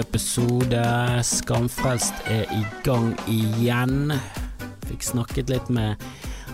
[0.00, 0.82] episode.
[1.26, 4.14] Skamfrelst er i gang igjen.
[4.88, 6.00] Fikk snakket litt med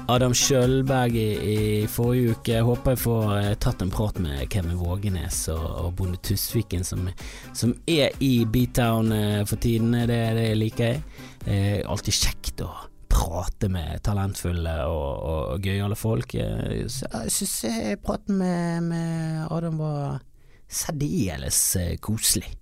[0.09, 1.59] Adam Sjølberg i, i
[1.91, 2.59] forrige uke.
[2.67, 7.09] Håper jeg får eh, tatt en prat med Kevin Vågenes og, og Bonde Tusviken, som,
[7.57, 9.97] som er i Beatown eh, for tiden.
[9.97, 11.03] Det, det liker jeg.
[11.47, 12.71] Eh, alltid kjekt å
[13.11, 16.37] prate med talentfulle og, og, og gøyale folk.
[16.39, 17.59] Eh, så jeg syns
[18.05, 20.21] praten med, med Adam var
[20.69, 22.53] særdeles eh, koselig.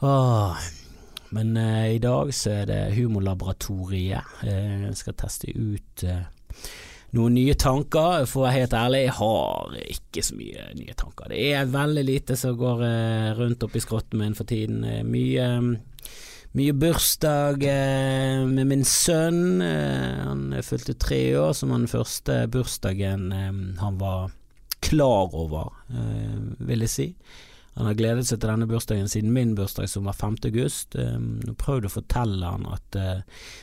[0.00, 0.56] Åh,
[1.30, 4.34] men eh, i dag så er det Humorlaboratoriet.
[4.44, 6.26] Eh, jeg skal teste ut eh,
[7.16, 8.26] noen nye tanker.
[8.28, 11.32] For å være helt ærlig, jeg har ikke så mye nye tanker.
[11.32, 14.84] Det er veldig lite som går eh, rundt oppi skrotten min for tiden.
[14.84, 15.48] Eh, Mye
[16.56, 17.60] mye bursdag
[18.48, 19.58] med min sønn.
[19.60, 23.26] Han fylte tre år, som den første bursdagen
[23.76, 24.30] han var
[24.80, 25.74] klar over,
[26.64, 27.06] vil jeg si.
[27.76, 30.38] Han har gledet seg til denne bursdagen siden min bursdag, som var 5.
[30.48, 30.96] august.
[30.96, 33.20] Eh, Jeg prøvde å fortelle han at eh,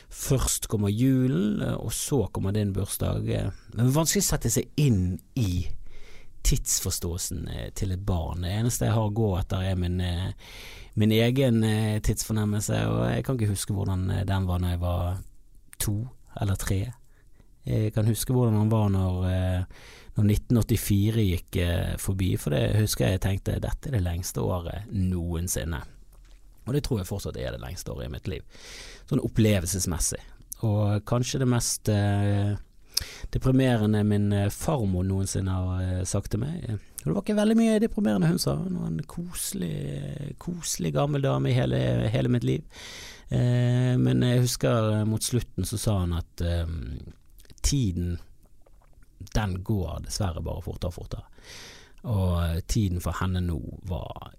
[0.08, 3.26] først kommer julen, eh, og så kommer din bursdag.
[3.28, 5.66] Eh, Men vanskelig å sette seg inn i
[6.44, 8.42] tidsforståelsen til et barn.
[8.44, 9.96] Det eneste jeg har å gå etter, er min,
[11.00, 11.62] min egen
[12.04, 15.22] tidsfornemmelse, og jeg kan ikke huske hvordan den var da jeg var
[15.80, 15.94] to
[16.40, 16.82] eller tre.
[17.64, 19.86] Jeg kan huske hvordan han var når, eh,
[20.18, 24.44] når 1984 gikk eh, forbi, for det husker jeg jeg tenkte dette er det lengste
[24.44, 25.80] året noensinne.
[26.64, 28.44] Og det tror jeg fortsatt er det lengste året i mitt liv,
[29.08, 30.20] sånn opplevelsesmessig.
[30.64, 32.52] Og kanskje det mest eh,
[33.32, 36.68] deprimerende min farmor noensinne har sagt til meg.
[37.04, 41.24] Og det var ikke veldig mye deprimerende hun sa, hun var en koselig, koselig gammel
[41.24, 41.80] dame i hele,
[42.12, 42.62] hele mitt liv.
[43.34, 46.44] Men jeg husker mot slutten så sa han at
[47.64, 48.18] tiden
[49.34, 51.24] den går dessverre bare fortere og fortere.
[52.04, 53.58] Og eh, tiden for henne nå
[53.88, 54.34] var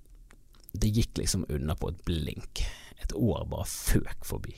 [0.75, 2.65] Det gikk liksom unna på et blink.
[2.99, 4.55] Et år bare føk forbi.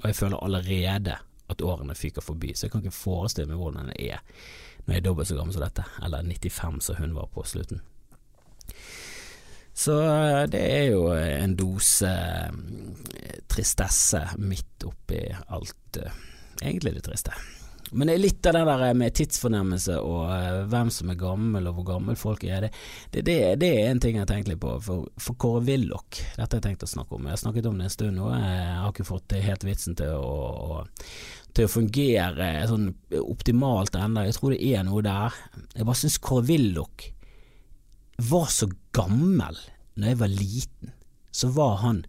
[0.00, 1.16] Og jeg føler allerede
[1.52, 4.22] at årene fyker forbi, så jeg kan ikke forestille meg hvordan det er
[4.82, 7.82] når jeg er dobbelt så gammel som dette, eller 95 som hun var på slutten.
[9.74, 15.22] Så eh, det er jo en dose eh, tristesse midt oppi
[15.54, 16.00] alt,
[16.58, 17.36] egentlig det triste.
[17.92, 21.68] Men det er litt av det der med tidsfornemmelse og uh, hvem som er gammel
[21.68, 22.66] og hvor gammel folk er.
[22.66, 22.72] Det,
[23.12, 24.74] det, det, det er en ting jeg har tenkt litt på.
[24.84, 27.28] For, for Kåre Willoch, dette har jeg tenkt å snakke om.
[27.28, 28.30] Jeg har snakket om det en stund nå.
[28.34, 30.36] Jeg har ikke fått helt vitsen til å,
[30.78, 30.82] å,
[31.52, 32.88] til å fungere sånn
[33.22, 34.24] optimalt ennå.
[34.28, 35.42] Jeg tror det er noe der.
[35.76, 37.10] Jeg bare syns Kåre Willoch
[38.22, 39.58] var så gammel
[39.96, 40.96] når jeg var liten.
[41.32, 42.02] Så var han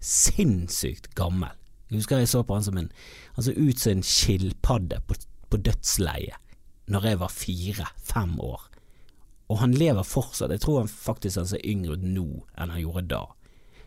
[0.00, 1.52] sinnssykt gammel.
[1.90, 2.92] Jeg husker jeg så på han som en
[3.34, 5.16] Han så ut som en skilpadde på,
[5.50, 6.38] på dødsleiet
[6.90, 8.62] når jeg var fire-fem år.
[9.50, 10.50] Og han lever fortsatt.
[10.54, 12.26] Jeg tror han faktisk han ser yngre ut nå
[12.58, 13.24] enn han gjorde da.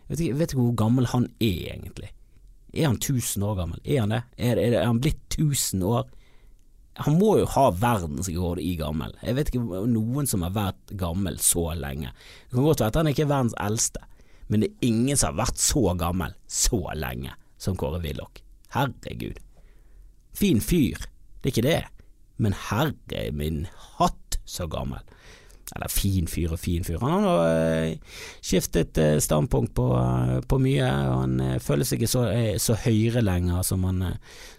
[0.09, 2.11] Vet ikke, vet ikke hvor gammel han er egentlig.
[2.73, 3.79] Er han 1000 år gammel?
[3.85, 4.21] Er han det?
[4.37, 6.07] Er, er, er han blitt 1000 år?
[7.05, 9.13] Han må jo ha verdensrekord i gammel.
[9.23, 12.11] Jeg vet ikke noen som har vært gammel så lenge.
[12.49, 14.03] Det kan godt være at han ikke er verdens eldste,
[14.49, 18.43] men det er ingen som har vært så gammel så lenge som Kåre Willoch.
[18.75, 19.39] Herregud.
[20.37, 21.01] Fin fyr,
[21.43, 21.81] det er ikke det,
[22.39, 23.65] men herre min
[23.99, 25.03] hatt så gammel.
[25.75, 26.99] Eller fin fyr og fin fyr.
[27.01, 27.93] Han har øh,
[28.43, 32.25] skiftet øh, standpunkt på, øh, på mye, og han føler seg ikke så,
[32.61, 34.03] så høyre lenger som han,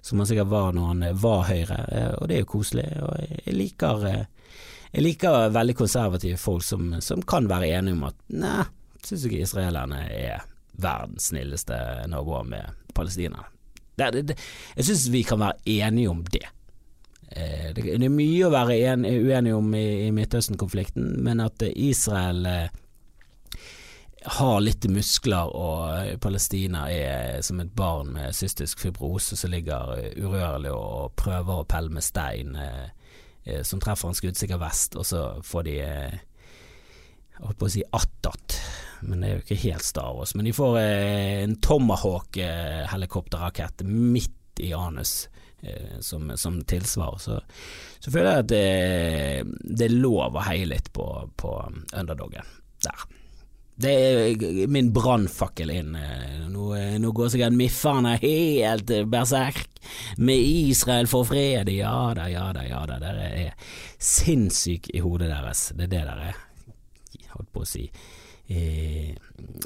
[0.02, 2.86] som han sikkert var når han var høyre, eh, og det er jo koselig.
[3.04, 8.18] Og jeg, liker jeg liker veldig konservative folk som, som kan være enige om at
[8.34, 8.66] nei,
[9.04, 10.44] syns ikke israelerne er
[10.80, 11.78] verdens snilleste
[12.10, 13.46] naboer med palestinerne.
[14.00, 16.46] Jeg syns vi kan være enige om det.
[17.34, 21.62] Eh, det, det er mye å være en, uenig om i, i Midtøsten-konflikten, men at
[21.66, 22.68] eh, Israel eh,
[24.38, 30.70] har litt muskler, og Palestina er som et barn med cystisk fibrose som ligger urørlig
[30.72, 32.88] og prøver å pelle med stein, eh,
[33.66, 36.14] som treffer en skuddsikker vest, og så får de eh,
[37.42, 38.60] holdt på å si attat,
[39.04, 40.34] men det er jo ikke helt Star Wars.
[40.38, 45.28] Men de får eh, en Tomahawk-helikopterrakett midt i anus
[46.04, 47.18] som, som tilsvar.
[47.22, 47.40] Så,
[48.00, 48.64] så føler jeg at det,
[49.80, 51.08] det er lov å heie litt på,
[51.40, 51.52] på
[51.92, 52.46] underdogen
[52.84, 53.04] der.
[53.74, 55.96] Det er min brannfakkel inn.
[55.98, 59.64] eh, Nå, eh, nå går sikkert mifferne helt eh, berserk
[60.22, 61.72] med Israel for fred.
[61.74, 63.00] Ja da, ja da, ja da.
[63.02, 65.72] Dere er sinnssyke i hodet deres.
[65.74, 66.38] Det er det dere er.
[67.34, 67.88] Holdt på å si.
[68.46, 69.10] Eh,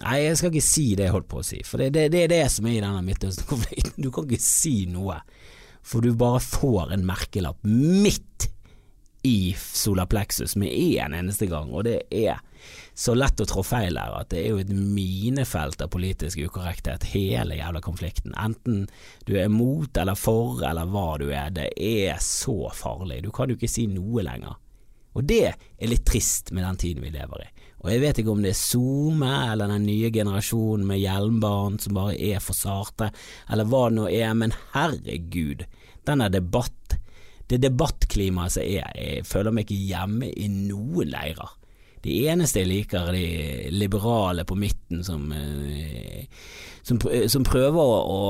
[0.00, 2.20] nei, jeg skal ikke si det jeg holdt på å si, for det, det, det
[2.24, 3.98] er det som er i denne Midtøsten-konflikten.
[4.06, 5.18] Du kan ikke si noe,
[5.82, 8.48] for du bare får en merkelapp midt
[9.26, 12.38] i solaplexus med én eneste gang, og det er
[12.94, 17.06] så lett å trå feil der at det er jo et minefelt av politisk ukorrekthet,
[17.12, 18.34] hele jævla konflikten.
[18.38, 18.86] Enten
[19.26, 23.22] du er mot eller for eller hva du er, det er så farlig.
[23.26, 24.58] Du kan jo ikke si noe lenger.
[25.18, 27.48] Og det er litt trist med den tiden vi lever i.
[27.78, 31.98] Og jeg vet ikke om det er SoMe eller den nye generasjonen med hjelmbarn som
[31.98, 33.12] bare er for sarte,
[33.52, 35.62] eller hva det nå er, men herregud,
[36.08, 36.98] denne debatt,
[37.48, 41.54] det debattklimaet som er, jeg føler meg ikke hjemme i noen leirer.
[42.02, 46.07] De eneste jeg liker, er de liberale på midten som, eh,
[46.88, 48.20] som, som prøver å, å,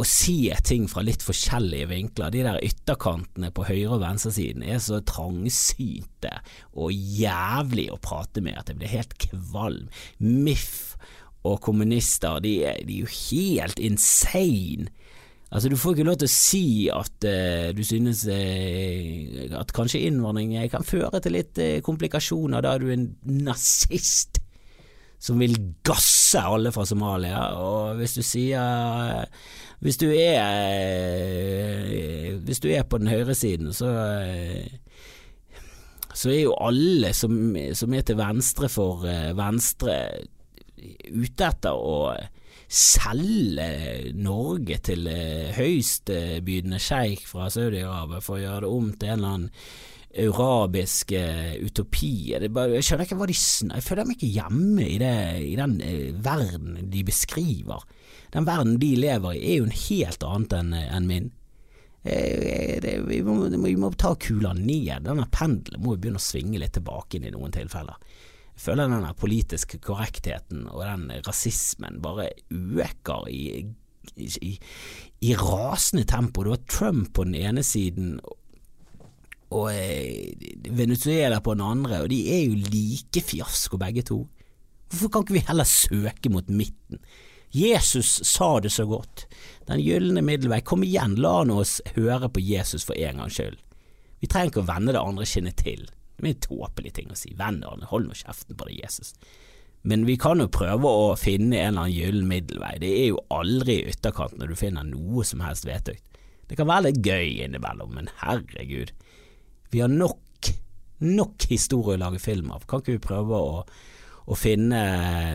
[0.00, 2.32] å, se ting fra litt forskjellige vinkler.
[2.32, 6.32] De der ytterkantene på høyre- og venstresiden er så trangsynte
[6.72, 9.90] og jævlig å prate med at jeg blir helt kvalm.
[10.18, 10.96] MIF
[11.46, 12.58] og kommunister, de,
[12.88, 14.92] de er jo helt insane
[15.46, 20.02] Altså, du får ikke lov til å si at uh, du synes uh, at kanskje
[20.08, 22.64] innvandring kan føre til litt uh, komplikasjoner.
[22.66, 23.06] Da er du en
[23.46, 24.40] nazist
[25.18, 27.54] som vil gasse alle fra Somalia.
[27.56, 29.26] Og hvis du sier
[29.80, 30.46] Hvis du er
[32.44, 33.92] Hvis du er på den høyre siden, så
[36.16, 39.04] så er jo alle som, som er til venstre for
[39.36, 39.96] venstre
[41.12, 42.14] ute etter å
[42.66, 49.20] selge Norge til eh, høystbydende sjeik fra Saudi-Arabia for å gjøre det om til en
[49.20, 49.52] eller annen
[50.18, 51.66] arabisk utopier.
[51.66, 52.48] utopi.
[52.52, 55.14] Bare, jeg skjønner ikke hva de Jeg føler meg ikke hjemme i, det,
[55.44, 57.82] i den uh, verden de beskriver.
[58.34, 61.28] Den verden de lever i er jo en helt annet enn en min.
[62.06, 65.06] Uh, det, vi, må, vi, må, ta kula ned.
[65.06, 68.00] Denne pendelen må jo begynne å svinge litt tilbake inn i noen tilfeller.
[68.56, 73.66] Jeg føler den politiske korrektheten og den rasismen bare øker i,
[74.16, 74.54] i,
[75.28, 76.44] i rasende tempo.
[76.46, 78.16] Du har Trump på den ene siden
[79.54, 80.32] og eh,
[80.74, 84.24] Venezuela på den andre, og de er jo like fiasko begge to.
[84.90, 87.00] Hvorfor kan ikke vi heller søke mot midten?
[87.54, 89.26] Jesus sa det så godt.
[89.66, 90.60] Den gylne middelvei.
[90.66, 93.58] Kom igjen, la oss høre på Jesus for en gangs skyld.
[94.20, 95.86] Vi trenger ikke å vende det andre kinnet til.
[96.16, 97.34] Det er en tåpelig ting å si.
[97.38, 99.14] Venner, hold nå kjeften på deg, Jesus.
[99.86, 102.72] Men vi kan jo prøve å finne en eller annen gyllen middelvei.
[102.82, 106.02] Det er jo aldri i ytterkant når du finner noe som helst vedtøkt.
[106.46, 108.92] Det kan være litt gøy innimellom, men herregud.
[109.76, 110.48] Vi har nok,
[111.04, 112.62] nok historie å lage film av.
[112.64, 113.56] Kan ikke vi prøve å,
[114.24, 114.78] å finne,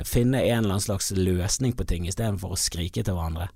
[0.10, 3.52] finne, en eller annen slags løsning på ting istedenfor å skrike til hverandre?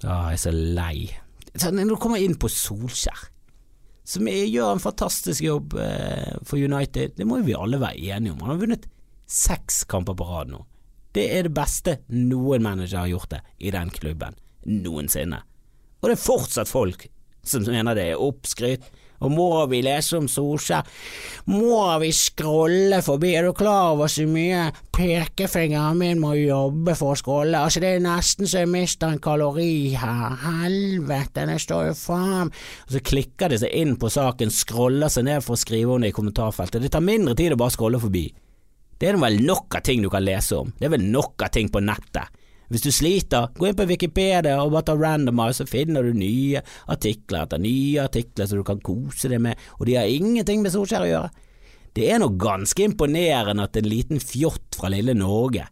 [0.00, 1.10] Å, jeg er så lei.
[1.52, 3.26] Så når du kommer inn på Solskjær
[4.08, 7.12] som gjør en fantastisk jobb eh, for United.
[7.18, 8.40] Det må jo vi alle være enige om.
[8.46, 8.86] Han har vunnet
[9.28, 10.62] seks kamper på rad nå.
[11.12, 15.42] Det er det beste noen manager har gjort det i den klubben noensinne.
[16.00, 17.04] Og det er fortsatt folk
[17.44, 18.88] som mener det er oppskrytt
[19.18, 20.86] og må vi lese om Solskjær?
[21.50, 23.32] Må vi scrolle forbi?
[23.34, 27.58] Er du klar over så mye pekefingeren min må jobbe for å scrolle?
[27.58, 30.38] Altså, det er nesten så jeg mister en kalori her.
[30.44, 35.26] Helvete, det står jo faen Og så klikker de seg inn på saken, scroller seg
[35.28, 36.82] ned for å skrive om det i kommentarfeltet.
[36.84, 38.28] Det tar mindre tid å bare scrolle forbi.
[38.98, 40.72] Det er vel nok av ting du kan lese om.
[40.74, 42.34] Det er vel nok av ting på nettet.
[42.68, 46.60] Hvis du sliter, gå inn på Wikipedia og bare ta randomize, så finner du nye
[46.92, 50.74] artikler etter nye artikler som du kan kose deg med, og de har ingenting med
[50.74, 51.30] Solskjær å gjøre.
[51.96, 55.64] Det er nå ganske imponerende at en liten fjott fra lille Norge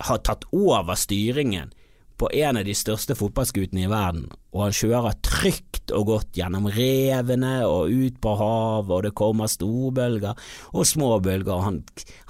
[0.00, 1.74] har tatt over styringen
[2.20, 6.66] på en av de største fotballskutene i verden, og han kjører trygt og godt gjennom
[6.72, 10.36] revene og ut på havet, og det kommer storbølger
[10.72, 11.78] og små bølger, og han,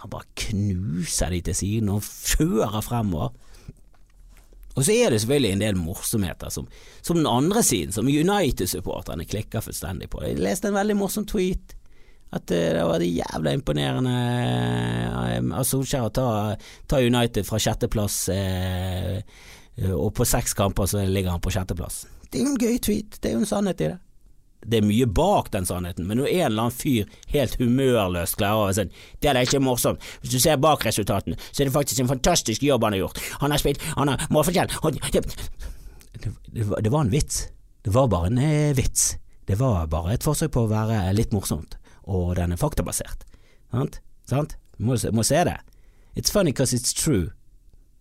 [0.02, 3.34] han bare knuser de til siden og kjører fremover.
[4.76, 6.68] Og så er det selvfølgelig en del morsomheter som,
[7.02, 10.22] som den andre siden, som United-supporterne klikker fullstendig på.
[10.24, 11.76] Jeg leste en veldig morsom tweet.
[12.30, 14.12] At uh, det var det jævla imponerende
[15.10, 16.28] uh, av Solskjær å ta,
[16.86, 19.18] ta, United fra sjetteplass, eh,
[19.90, 22.04] og på seks kamper så ligger han på sjetteplass.
[22.30, 23.98] Det er jo en gøy tweet, det er jo en sannhet i det
[24.66, 28.68] det er mye bak den sannheten, men når en eller annen fyr helt humørløst klarer
[28.68, 28.84] å si
[29.20, 32.10] det er da ikke morsomt, hvis du ser bak resultatene, så er det faktisk en
[32.10, 35.24] fantastisk jobb han har gjort, han har spilt, han har målfortjent det,
[36.20, 37.46] det, det var en vits,
[37.86, 39.14] det var bare en eh, vits,
[39.48, 43.24] det var bare et forsøk på å være litt morsomt, og den er faktabasert,
[43.72, 44.02] sant?
[44.28, 44.58] sant?
[44.76, 45.58] Du må, må se det.
[46.16, 47.30] It's funny because it's true.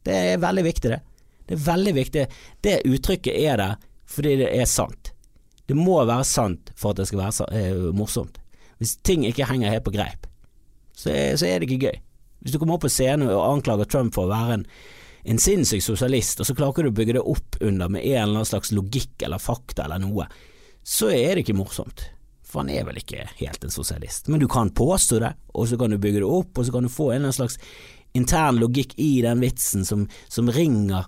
[0.08, 1.01] Det er veldig viktig, det.
[1.50, 2.25] Det er veldig viktig.
[2.63, 5.12] Det uttrykket er der fordi det er sant.
[5.70, 8.40] Det må være sant for at det skal være eh, morsomt.
[8.82, 10.26] Hvis ting ikke henger helt på greip,
[10.98, 12.00] så så er, det ikke gøy.
[12.42, 14.64] Hvis du kommer opp på scenen og anklager Trump for å være en,
[15.30, 18.40] en sinnssyk sosialist, og så klarer du å bygge det opp under med en eller
[18.40, 20.26] annen slags logikk eller fakta eller noe,
[20.84, 22.10] så er det ikke morsomt.
[22.50, 24.28] for han er vel ikke helt en sosialist.
[24.28, 26.88] Men du kan påstå det, og så kan du bygge det opp, og så kan
[26.88, 27.60] du få en eller annen slags
[28.18, 31.06] intern logikk i den vitsen som, som ringer,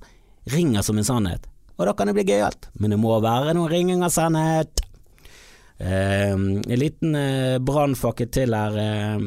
[0.54, 1.48] ringer som en sannhet.
[1.82, 4.14] Og da kan det bli gøyalt, men det må være noen ringing av.
[5.82, 8.76] Uh, en liten eh, brannfakkel til her.
[8.78, 9.24] Eh,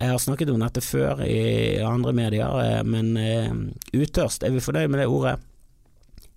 [0.00, 3.12] jeg har snakket om dette før i andre medier, eh, men
[3.94, 5.36] utørst, er vi fornøyd med det ordet?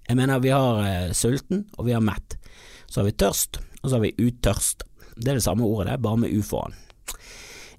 [0.08, 2.38] Jeg mener vi har sulten, og vi har mett.
[2.86, 4.86] Så har vi tørst, og så har vi utørst.
[5.18, 6.78] Det er det samme ordet, det, bare med u foran.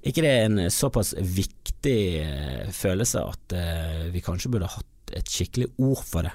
[0.02, 5.30] ikke det er en såpass viktig uh, følelse at uh, vi kanskje burde hatt et
[5.30, 6.34] skikkelig ord for det?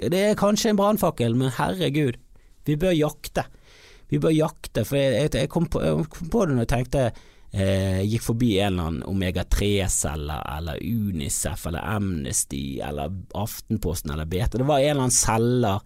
[0.00, 2.16] Det er kanskje en brannfakkel, men herregud,
[2.64, 3.44] vi bør jakte.
[4.10, 7.02] Vi bør jakte, for jeg, jeg, kom, på, jeg kom, på, det når jeg tenkte
[7.52, 14.58] eh, gikk forbi en eller annen omega-3-celle eller Unicef eller Amnesty eller Aftenposten eller BT.
[14.58, 15.84] Det var en eller annen celler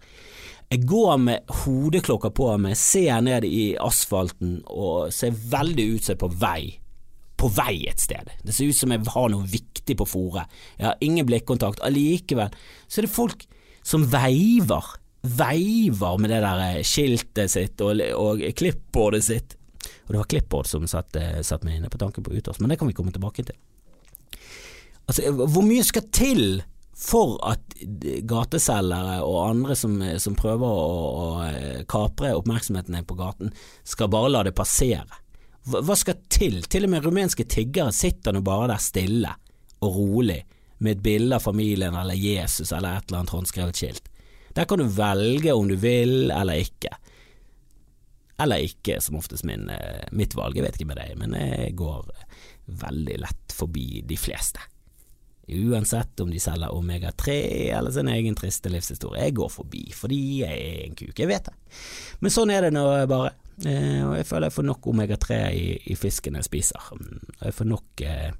[0.71, 6.15] jeg går med hodeklokka på meg, ser ned i asfalten og ser veldig ut som
[6.15, 6.61] jeg er på vei.
[7.35, 8.31] På vei et sted.
[8.41, 10.49] Det ser ut som jeg har noe viktig på fòret.
[10.79, 11.83] Jeg har ingen blikkontakt.
[11.85, 12.55] Allikevel
[12.87, 13.45] så er det folk
[13.85, 14.95] som veiver.
[15.25, 19.55] Veiver med det der skiltet sitt og, og klippbordet sitt.
[20.05, 22.79] Og det var klippbord som satte satt meg inne på tanken på utårs, men det
[22.81, 23.57] kan vi komme tilbake til.
[25.05, 26.63] Altså, hvor mye skal til
[26.95, 27.75] for at
[28.25, 33.51] gateselgere og andre som, som prøver å, å, eh, kapre oppmerksomheten på gaten,
[33.83, 35.21] skal bare la det passere.
[35.65, 36.61] Hva skal til?
[36.69, 39.33] Til og med rumenske tiggere sitter nå bare der stille
[39.83, 40.43] og rolig
[40.77, 44.11] med et bilde av familien eller Jesus eller et eller annet håndskrevet skilt.
[44.55, 46.93] Der kan du velge om du vil eller ikke.
[48.39, 50.55] Eller ikke, som oftest min, eh, mitt valg.
[50.55, 52.07] Jeg vet ikke med deg, men jeg går
[52.65, 54.59] veldig lett forbi de fleste.
[55.47, 57.33] Uansett om de selger omega-3
[57.77, 59.27] eller sin egen triste livshistorie.
[59.27, 61.53] Jeg går forbi fordi jeg er en kuk, jeg vet det.
[62.19, 63.35] Men sånn er det nå bare.
[63.63, 66.89] Eh, og jeg føler jeg får nok omega-3 i, i, fisken jeg spiser.
[66.91, 68.31] Og Jeg får nok eh,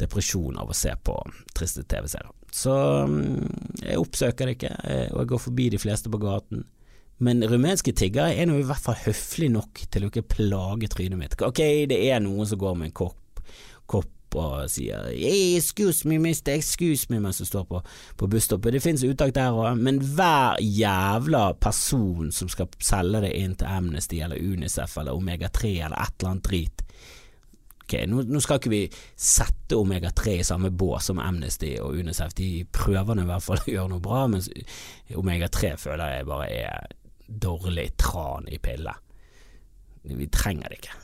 [0.00, 1.16] depresjon av å se på
[1.56, 2.32] triste TV-serier.
[2.52, 2.72] Så
[3.10, 6.64] mm, jeg oppsøker det ikke, eh, og jeg går forbi de fleste på gaten.
[7.18, 11.20] Men rumenske tiggere er nå i hvert fall høflig nok til å ikke plage trynet
[11.20, 11.38] mitt.
[11.44, 13.40] Ok, det er noen som går med en kopp,
[13.88, 17.82] kopp og sier hey, 'excuse me, mister, excuse me' mens du står på,
[18.16, 18.72] på busstoppet.
[18.72, 23.70] Det finnes uttak der òg, men hver jævla person som skal selge det inn til
[23.70, 26.82] Amnesty eller Unicef eller Omega-3 eller et eller annet drit
[27.86, 28.82] Ok, nå, nå skal ikke vi
[29.14, 33.70] sette Omega-3 i samme bås som Amnesty og Unicef, de prøver i hvert fall å
[33.70, 34.48] gjøre noe bra, mens
[35.14, 38.90] Omega-3 føler jeg bare er dårlig tran i pille.
[40.02, 40.96] Vi trenger det ikke.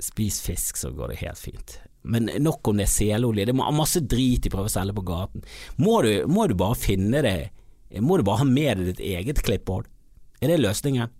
[0.00, 1.76] Spis fisk, så går det helt fint.
[2.02, 3.46] Men nok om det er selolje.
[3.46, 5.44] Det er masse drit de prøver å selge på gaten.
[5.84, 7.36] Må du, må du bare finne det
[8.00, 9.84] Må du bare ha med deg ditt eget klippbord?
[10.40, 11.12] Er det løsningen?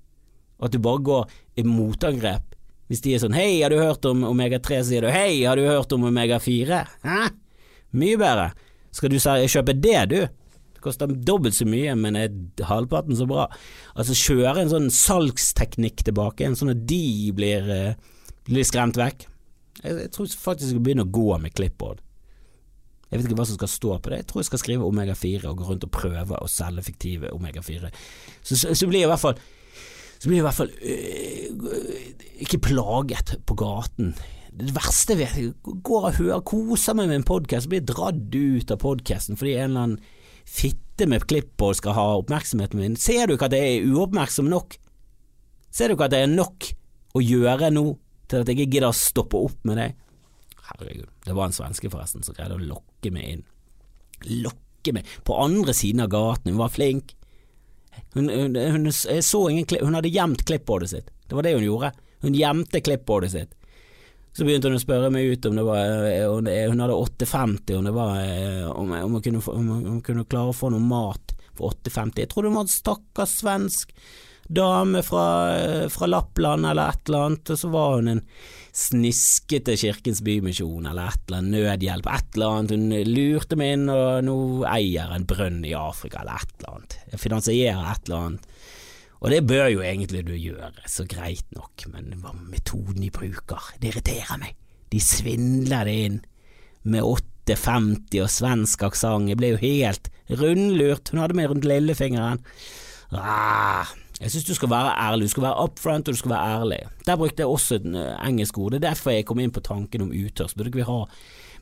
[0.63, 2.57] At du bare går i motangrep?
[2.93, 4.83] Hvis de er sånn Hei, har du hørt om omega-3?
[4.85, 6.83] sier du Hei, har du hørt om omega-4?
[7.07, 7.21] Hæ?
[7.97, 8.51] Mye bedre.
[8.93, 10.19] Skal du kjøpe det, du?
[10.77, 12.35] Det koster dobbelt så mye, men er
[12.69, 13.47] halvparten så bra.
[13.97, 19.25] Altså kjøre en sånn salgsteknikk tilbake, en sånn at de blir, litt blir skremt vekk.
[19.81, 22.05] Jeg, jeg tror faktisk jeg skal begynne å gå med clipboard.
[23.09, 24.21] Jeg vet ikke hva som skal stå på det.
[24.21, 27.89] Jeg tror jeg skal skrive omega-4 og gå rundt og prøve å selge fiktive omega-4.
[28.41, 29.41] Så, så, så, blir jeg i hvert fall
[30.23, 31.89] Så blir jeg i hvert fall øh,
[32.47, 34.13] ikke plaget på gaten.
[34.53, 38.71] Det verste vet jeg går og hører, koser meg med en podkast, blir dratt ut
[38.71, 42.95] av podkasten fordi en eller annen fitte med klipp Og skal ha oppmerksomheten min.
[43.01, 44.77] Ser du ikke at jeg er uoppmerksom nok?
[45.73, 46.71] Ser du ikke at det er nok
[47.17, 47.87] å gjøre nå?
[48.33, 49.97] til at jeg ikke gidder å stoppe opp med deg.
[50.71, 53.43] Herregud, det var en svenske forresten som greide å lokke meg inn.
[54.45, 57.13] Lokke meg på andre siden av gaten, hun var flink.
[58.15, 58.87] Hun, hun, hun,
[59.51, 61.93] ingen, hun hadde gjemt klippbordet sitt, det var det hun gjorde.
[62.23, 63.55] Hun gjemte klippbordet sitt.
[64.33, 65.89] Så begynte hun å spørre meg ut om det var
[66.39, 66.47] Hun
[66.81, 68.21] hadde 8,50, om, det var,
[68.73, 69.17] om, om,
[69.53, 72.23] om hun kunne klare å få noe mat for 8,50.
[72.23, 73.93] Jeg trodde hun var en stakkars svensk
[74.53, 75.27] dame fra,
[75.93, 78.25] fra, Lappland eller et eller annet, og så var hun en
[78.73, 83.93] sniskete Kirkens Bymisjon eller et eller annet nødhjelp, et eller annet, hun lurte meg inn
[83.93, 84.37] og nå
[84.71, 88.49] eier en brønn i Afrika eller et eller annet, jeg finansierer et eller annet.
[89.23, 93.69] Og det bør jo egentlig du gjøre, så greit nok, men hva metoden de bruker,
[93.79, 94.57] det irriterer meg.
[94.91, 96.19] De svindler det inn
[96.83, 100.11] med 8,50 og svensk aksent, jeg ble jo helt
[100.41, 102.43] rundlurt, hun hadde meg rundt lillefingeren.
[103.13, 106.31] Ah, jeg synes du skal være ærlig, du skal være up front og du skal
[106.31, 106.79] være ærlig.
[107.07, 109.63] Der brukte jeg også et eh, engelsk ord, det er derfor jeg kom inn på
[109.67, 110.57] tanken om utørst.
[110.57, 110.99] Burde vi, ha,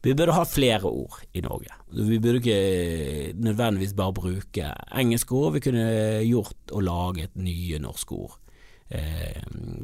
[0.05, 1.73] vi burde ha flere ord i Norge.
[1.97, 5.87] Vi burde ikke eh, nødvendigvis bare bruke engelske ord, vi kunne
[6.27, 8.37] gjort og laget nye norske ord.
[8.91, 9.41] Eh,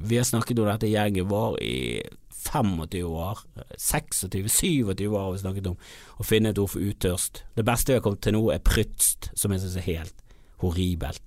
[0.08, 2.02] vi har snakket om dette gjengen var i
[2.46, 3.40] 25 år,
[3.80, 5.80] 26-27 år har vi snakket om
[6.20, 7.40] å finne et ord for utørst.
[7.56, 10.22] Det beste vi har kommet til nå er prytst, som jeg synes er helt
[10.60, 11.24] horribelt.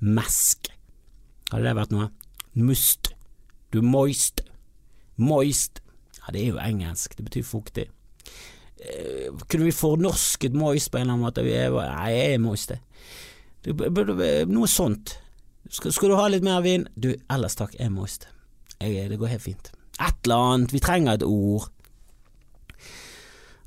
[0.00, 0.73] Mesk.
[1.52, 2.10] Hadde det vært noe?
[2.54, 3.12] Must.
[3.72, 4.44] Du er moist.
[5.16, 5.82] Moist.
[6.20, 7.88] Ja, det er jo engelsk, det betyr fuktig.
[8.84, 11.44] Eh, kunne vi fornorsket moist på en eller annen måte?
[11.44, 12.80] Nei, jeg er moist, det.
[14.50, 15.16] Noe sånt.
[15.70, 16.86] Skal, skal, du ha litt mer vin?
[16.96, 18.28] Du, ellers takk, jeg er moist.
[18.80, 19.70] Jeg, det går helt fint.
[20.02, 20.74] Et eller annet.
[20.74, 21.70] Vi trenger et ord.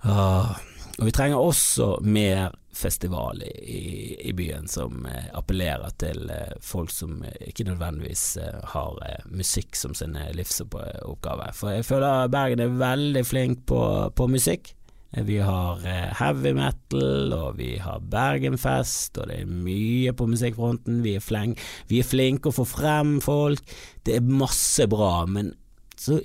[0.05, 0.51] Åh.
[0.98, 6.91] Og vi trenger også mer festival i, i byen som eh, appellerer til eh, folk
[6.93, 11.51] som ikke nødvendigvis eh, har eh, musikk som sin eh, livsoppgave.
[11.57, 13.81] For jeg føler Bergen er veldig flink på,
[14.15, 14.74] på musikk.
[15.12, 15.84] Eh, vi har
[16.22, 21.03] heavy metal, og vi har Bergenfest, og det er mye på musikkfronten.
[21.05, 23.77] Vi er, flink, vi er flinke å få frem folk.
[24.05, 25.55] Det er masse bra, men
[25.99, 26.19] så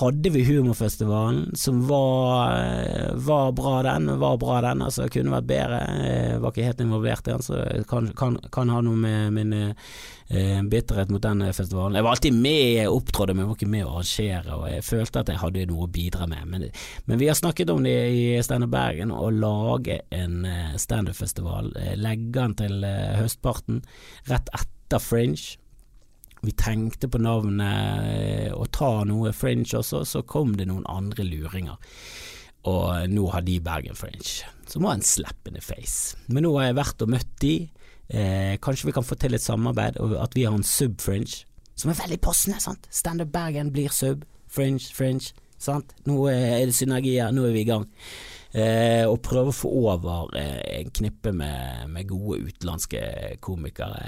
[0.00, 5.48] hadde vi Humorfestivalen, som var, eh, var bra den, var bra den, altså kunne vært
[5.50, 5.80] bedre.
[6.04, 7.60] Jeg var ikke helt involvert i den, så
[7.90, 11.98] kan, kan, kan, ha noe med min eh, bitterhet mot den festivalen.
[11.98, 15.24] Jeg var alltid med, opptrådte, men jeg var ikke med å arrangere, og jeg følte
[15.24, 16.50] at jeg hadde noe å bidra med.
[16.50, 16.68] Men,
[17.06, 21.74] men vi har snakket om det i Standup Bergen, å lage en eh, standup-festival.
[21.76, 22.86] Eh, legge den til
[23.20, 23.82] høstparten,
[24.30, 25.59] rett etter Fringe
[26.42, 31.76] vi tenkte på navnet å ta noe Fringe også, så kom det noen andre luringer.
[32.68, 36.16] Og nå har de Bergen Fringe, som var en slap in the face.
[36.28, 37.54] Men nå har jeg vært og møtt de.
[38.10, 41.44] Eh, kanskje vi kan få til et samarbeid, og at vi har en sub-fringe,
[41.76, 42.60] som er veldig passende.
[42.60, 42.88] sant?
[42.90, 45.32] Standup Bergen blir sub, fringe, fringe.
[45.58, 45.94] sant?
[46.08, 47.86] Nå er det synergier, nå er vi i gang.
[48.50, 53.02] Eh, og prøve å få over eh, en knippe med, med, gode utenlandske
[53.44, 54.00] komikere.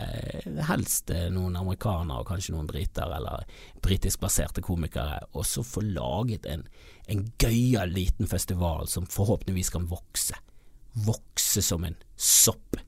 [0.43, 3.47] Eh, helst eh, noen amerikanere og kanskje noen briter, eller
[3.85, 5.21] britisk baserte komikere.
[5.39, 6.67] Og så få laget en,
[7.07, 10.39] en gøyal liten festival som forhåpentligvis kan vokse.
[11.07, 12.81] Vokse som en sopp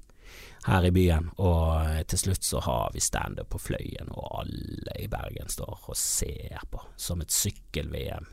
[0.65, 4.97] her i byen, og eh, til slutt så har vi standup på Fløyen, og alle
[5.03, 8.27] i Bergen står og ser på, som et sykkel-VM.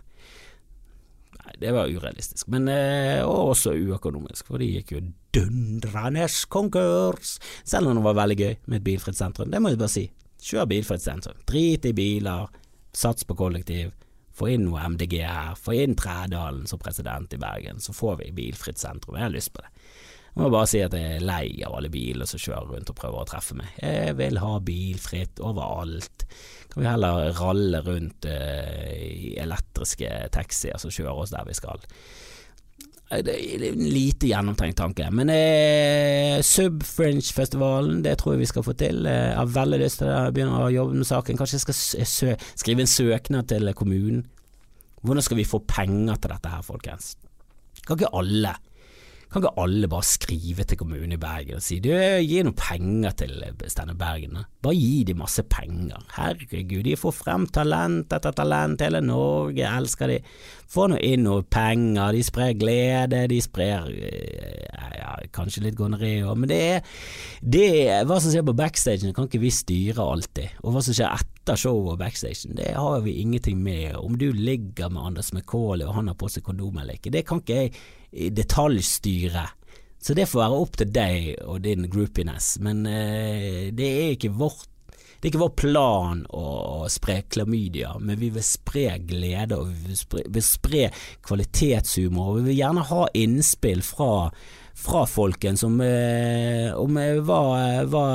[1.41, 5.01] Nei, det var urealistisk, men eh, også uøkonomisk, for de gikk jo
[5.33, 9.49] dundrende konkurs, selv om det var veldig gøy med et bilfritt sentrum.
[9.49, 10.05] Det må jeg bare si.
[10.41, 11.41] Kjør bilfritt sentrum.
[11.49, 12.51] Drit i biler,
[12.93, 13.93] sats på kollektiv.
[14.37, 18.31] Få inn noe MDG her, få inn Trædalen som president i Bergen, så får vi
[18.37, 19.17] bilfritt sentrum.
[19.17, 19.73] Jeg har lyst på det.
[20.31, 22.95] Jeg må bare si at jeg er lei av alle biler som kjører rundt og
[22.95, 23.73] prøver å treffe meg.
[23.83, 26.25] Jeg vil ha bilfritt overalt.
[26.71, 31.83] Kan vi heller ralle rundt uh, i elektriske taxier som kjører oss der vi skal.
[33.11, 38.71] Det er en lite gjennomtenkt tanke, men eh, Sub-Fringe-festivalen, det tror jeg vi skal få
[38.79, 39.03] til.
[39.03, 41.35] Jeg har veldig lyst til å begynne å jobbe med saken.
[41.41, 44.23] Kanskje jeg skal skrive en søknad til kommunen.
[45.03, 47.17] Hvordan skal vi få penger til dette her, folkens?
[47.83, 48.55] Kan ikke alle
[49.31, 53.15] kan ikke alle bare skrive til kommunen i Bergen og si du, gi noen penger
[53.21, 53.37] til
[53.71, 54.41] Steinar Bergen?
[54.61, 56.03] Bare gi de masse penger.
[56.17, 60.19] Herregud, de får frem talent etter talent, hele Norge elsker de.
[60.71, 64.67] Få nå inn noe penger, de sprer glede, de sprer eh,
[64.99, 66.93] ja, kanskje litt gonoré òg, men det er,
[67.41, 67.67] det
[68.07, 70.59] hva som skjer på backstagen, kan ikke vi styre alltid.
[70.63, 73.95] Og hva som skjer etter showet og backstagen, det har vi ingenting med.
[73.95, 77.25] Om du ligger med Anders McCauley og han har på seg kondom eller ikke, det
[77.27, 79.47] kan ikke jeg detaljstyre.
[80.01, 84.33] Så det får være opp til deg og din groupiness, men eh, det er ikke
[84.33, 84.67] vårt
[85.21, 86.43] det er ikke vår plan å,
[86.89, 90.87] spre klamydia, men vi vil spre glede og vi vil spre, vil spre
[91.27, 92.31] kvalitetshumor.
[92.31, 94.31] Og vi vil gjerne ha innspill fra,
[94.81, 97.39] fra folken som, eh, om eh, hva,
[97.85, 98.05] hva,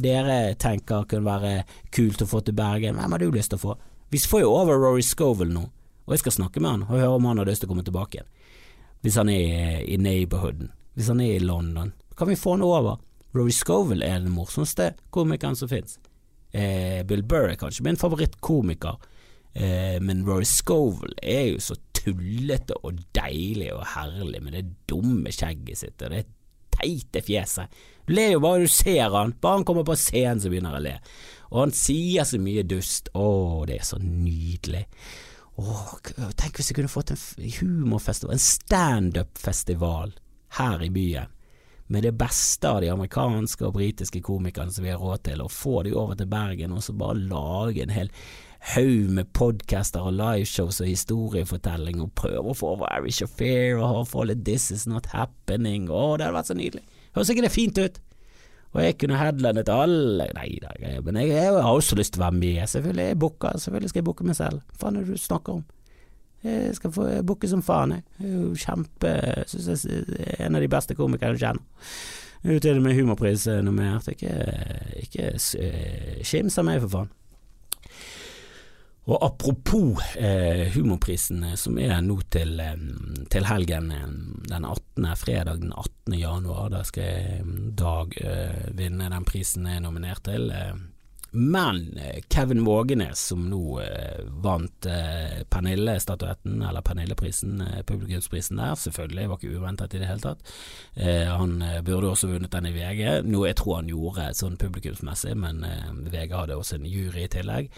[0.00, 1.52] dere tenker kunne være
[1.92, 2.96] kult å få til Bergen.
[2.96, 3.76] Hvem har du lyst til å få?
[4.10, 5.66] Vi får jo over Rory Scovel nå,
[6.06, 7.86] og jeg skal snakke med han og høre om han har lyst til å komme
[7.86, 8.30] tilbake igjen
[9.00, 11.94] hvis han er i neighborhooden, hvis han er i London.
[12.18, 12.98] Kan vi få han over?
[13.32, 15.98] Rory Scovel er den morsomste komikeren som fins.
[16.52, 18.98] Eh, Bill Burr er kanskje min favorittkomiker,
[19.54, 25.32] eh, men Rory Scovel er jo så tullete og deilig og herlig med det dumme
[25.34, 26.26] skjegget sitt og det
[26.80, 27.80] teite fjeset.
[28.06, 30.82] Du ler jo bare du ser han, bare han kommer på scenen så begynner jeg
[30.82, 30.94] å le.
[31.50, 34.84] Og han sier så mye dust, å, det er så nydelig.
[35.60, 35.90] Åh,
[36.38, 37.20] tenk hvis jeg kunne fått en
[37.58, 40.14] humorfestival, en standup-festival
[40.60, 41.36] her i byen.
[41.90, 45.50] Med det beste av de amerikanske og britiske komikerne som vi har råd til, og
[45.50, 48.12] få de over til Bergen og så bare lage en hel
[48.60, 54.06] haug med podcaster og liveshows og historiefortelling, og prøver å få over of fear og
[54.08, 55.88] få litt This Is Not Happening.
[55.88, 56.84] Å, det hadde vært så nydelig.
[57.16, 58.00] Høres ikke det fint ut?
[58.70, 60.70] Og jeg kunne headlandet alle Nei da,
[61.02, 63.08] men jeg, jeg, har også lyst til å være med, selvfølgelig.
[63.08, 64.62] Jeg booker, selvfølgelig skal jeg booke meg selv.
[64.70, 65.64] Hva faen er det du snakker om?
[66.44, 68.04] Jeg skal få booke som faen, jeg.
[68.20, 69.10] Jeg er jo kjempe
[69.50, 71.88] Synes jeg er en av de beste komikerne jeg kjenner.
[72.40, 74.06] Er til med humorpris nominert.
[74.08, 74.32] Ikke,
[75.02, 77.10] ikke skims av meg, for faen.
[79.10, 82.76] Og apropos eh, humorprisen eh, som er nå til, eh,
[83.32, 84.06] til helgen, eh,
[84.52, 86.14] den 18., fredag den 18.
[86.20, 87.42] januar, da skal
[87.80, 90.50] Dag eh, vinne den prisen jeg er nominert til.
[90.54, 90.78] Eh,
[91.30, 98.74] men eh, Kevin Vågenes, som nå eh, vant eh, Pernille-statuetten, eller Pernille-prisen, eh, publikumsprisen der,
[98.74, 100.54] selvfølgelig, var ikke uventet i det hele tatt.
[100.94, 104.58] Eh, han eh, burde også vunnet den i VG, noe jeg tror han gjorde sånn
[104.60, 105.62] publikumsmessig, men
[106.10, 107.70] VG hadde også en jury i tillegg.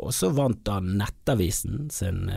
[0.00, 2.30] og så vant han Nettavisen sin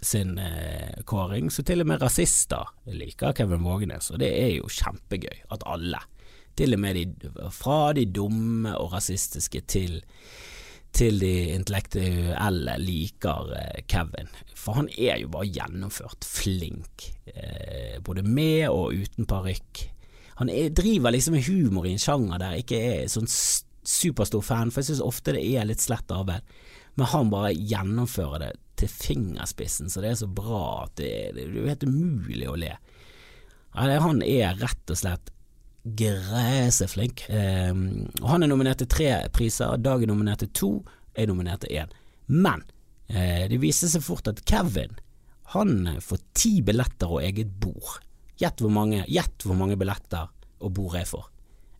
[0.00, 4.70] sin eh, kåring, så til og med rasister liker Kevin Vågenes, og det er jo
[4.70, 6.00] kjempegøy at alle
[6.58, 10.00] til og med de, fra de dumme og rasistiske til,
[10.94, 14.30] til de intellektuelle liker eh, Kevin.
[14.58, 19.84] For han er jo bare gjennomført flink, eh, både med og uten parykk.
[20.42, 23.30] Han er, driver liksom med humor i en sjanger der jeg ikke er sånn
[23.88, 26.44] superstor fan, for jeg synes ofte det er litt slett arbeid.
[26.98, 31.46] Men han bare gjennomfører det til fingerspissen, så det er så bra at det, det,
[31.46, 32.74] er helt umulig å le.
[33.78, 35.32] Han er rett og slett
[35.96, 37.24] græseflink.
[37.30, 37.74] Eh,
[38.22, 40.72] og han er nominert til tre priser, Dag er nominert til to,
[41.14, 41.94] jeg er nominert til én.
[42.28, 42.64] Men
[43.08, 44.98] eh, det viser seg fort at Kevin
[45.54, 48.02] han får ti billetter og eget bord.
[48.38, 50.28] Gjett hvor mange, gjett hvor mange billetter
[50.60, 51.24] og bord jeg får.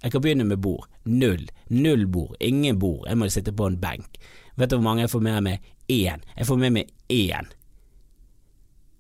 [0.03, 0.87] Jeg kan begynne med bord.
[1.05, 1.45] Null.
[1.69, 2.37] Null bord.
[2.41, 3.05] Ingen bord.
[3.09, 4.17] Jeg må sitte på en benk.
[4.57, 5.69] Vet du hvor mange jeg får med meg?
[5.91, 6.25] Én.
[6.39, 7.51] Jeg får med meg én.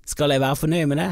[0.08, 1.10] Skal jeg være fornøyd med det?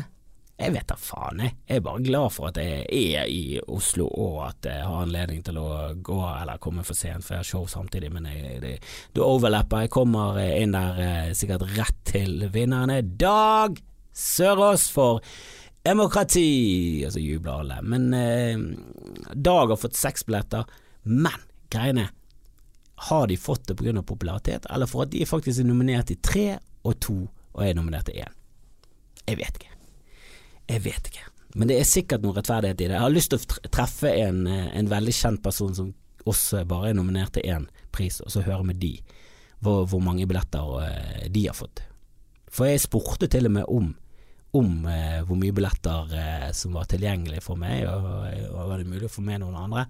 [0.57, 1.53] Jeg vet da faen, jeg.
[1.69, 5.43] Jeg er bare glad for at jeg er i Oslo og at jeg har anledning
[5.45, 5.67] til å
[6.01, 8.09] gå eller komme for sent, for jeg har show samtidig.
[8.15, 8.79] Men jeg,
[9.21, 9.85] overlapper.
[9.85, 13.03] Jeg kommer inn der eh, sikkert rett til vinnerne.
[13.21, 13.77] Dag
[14.17, 15.21] Sørås for
[15.85, 17.05] demokrati!
[17.05, 17.79] Og så jubler alle.
[17.85, 20.65] Men eh, Dag har fått seks billetter.
[21.05, 21.37] Men
[21.69, 22.09] greiene
[23.11, 24.01] har de fått det pga.
[24.03, 26.49] popularitet, eller for at de faktisk er nominert i tre
[26.81, 27.19] og to,
[27.53, 28.37] og er nominert til én?
[29.27, 29.76] Jeg vet ikke.
[30.67, 31.27] Jeg vet ikke.
[31.57, 32.97] Men det er sikkert noe rettferdighet i det.
[32.97, 35.95] Jeg har lyst til å treffe en, eh, en veldig kjent person som
[36.27, 38.97] også bare er nominert til én pris, og så høre med de
[39.65, 41.85] hvor, hvor mange billetter eh, de har fått.
[42.53, 43.89] For jeg spurte til og med om,
[44.57, 48.11] om eh, hvor mye billetter eh, som var tilgjengelig for meg, og,
[48.53, 49.87] og var det mulig å få med noen andre.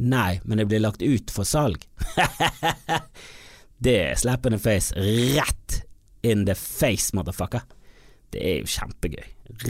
[0.00, 1.82] Nei, men det blir lagt ut for salg.
[3.84, 4.94] det er slap in the face.
[5.36, 5.82] Rett
[6.24, 7.66] in the face, motherfucker.
[8.30, 9.26] Det er jo kjempegøy.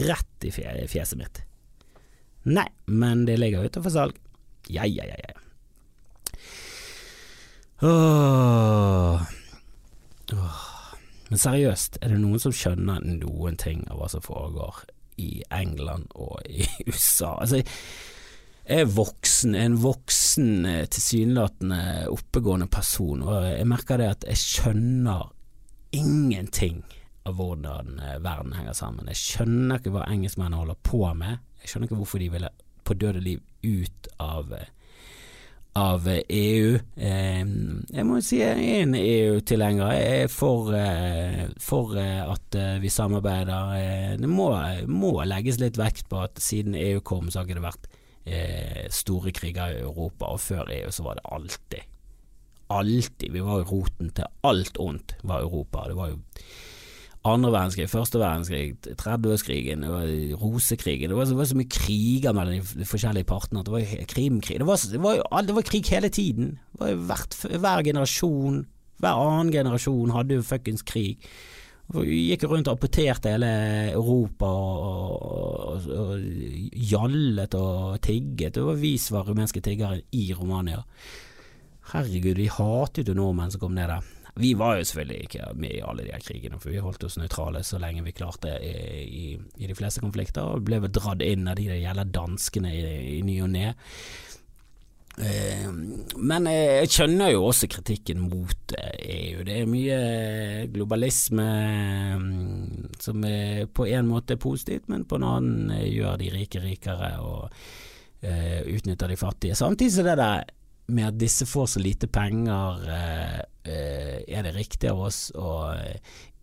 [0.06, 1.42] Rett i fjeset mitt.
[2.48, 4.16] Nei, men det ligger ute for salg.
[4.70, 5.36] Ja, ja, ja, ja.
[7.82, 9.22] Åh.
[10.32, 10.66] Åh.
[11.30, 14.82] Men seriøst, er det noen som skjønner noen ting av hva som foregår
[15.22, 17.36] i England og i USA?
[17.38, 24.26] Altså, jeg er voksen, en voksen, eh, tilsynelatende oppegående person, og jeg merker det at
[24.30, 25.30] jeg skjønner
[25.96, 26.82] ingenting
[27.28, 29.08] av hvordan eh, verden henger sammen.
[29.12, 31.40] Jeg skjønner ikke hva engelskmennene holder på med.
[31.62, 32.52] Jeg skjønner ikke hvorfor de ville
[32.86, 34.70] på døde liv ut av, eh,
[35.78, 36.72] av EU.
[36.96, 39.94] Eh, jeg må si jeg er en EU-tilhenger.
[39.98, 40.72] Jeg er for,
[41.60, 44.16] for, at vi samarbeider.
[44.20, 44.50] Det må,
[44.88, 47.90] må, legges litt vekt på at siden EU kom, så har ikke det vært
[48.94, 51.86] store kriger i Europa, og før EU så var det alltid
[52.70, 53.32] alltid.
[53.32, 55.88] Vi var jo roten til alt ondt, var Europa.
[55.88, 56.20] Det var jo
[57.28, 59.84] andre verdenskrig, første verdenskrig, 30-årskrigen,
[60.40, 64.58] rosekrigen Det var, det var, så mye kriger mellom de forskjellige partene det var krimkrig.
[64.62, 66.54] Det var, det var, det var krig hele tiden.
[66.80, 68.62] Hvert, hver generasjon,
[69.00, 71.20] hver annen generasjon hadde jo fuckings krig.
[71.90, 73.50] Vi gikk rundt og apporterte hele
[73.90, 76.22] Europa og, og, og,
[76.72, 78.54] gjallet og tigget.
[78.54, 80.84] Det var vi som var rumenske tiggere i Romania.
[81.90, 84.08] Herregud, vi hatet jo nordmenn som kom ned der.
[84.34, 87.18] Vi var jo selvfølgelig ikke med i alle de her krigene, for vi holdt oss
[87.18, 91.48] nøytrale så lenge vi klarte i, i, de fleste konflikter, og ble vel dratt inn
[91.50, 92.82] av de der gjelder danskene i,
[93.18, 93.72] i ny og ne.
[95.20, 95.66] Eh,
[96.16, 99.42] men jeg skjønner jo også kritikken mot EU.
[99.46, 99.98] Det er mye
[100.72, 101.48] globalisme
[102.22, 106.62] mm, som er på en måte er positivt, men på en annen gjør de rike
[106.64, 107.62] rikere og
[108.20, 109.54] utnytter de fattige.
[109.56, 110.42] Samtidig så det der
[110.94, 113.38] med at disse får så lite penger, eh,
[113.70, 115.96] eh, er det riktig av oss å eh,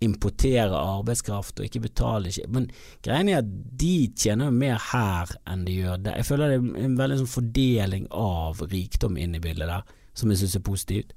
[0.05, 2.67] importere arbeidskraft og ikke betale Men
[3.01, 6.19] greien er at de tjener mer her enn de gjør der.
[6.21, 10.29] Jeg føler det er en veldig sånn fordeling av rikdom inn i bildet der, som
[10.29, 11.15] jeg syns er positivt.